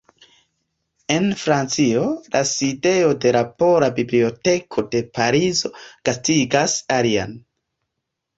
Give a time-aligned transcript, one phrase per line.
[1.15, 2.05] En Francio,
[2.35, 5.73] la sidejo de la Pola Biblioteko de Parizo
[6.11, 7.39] gastigas alian.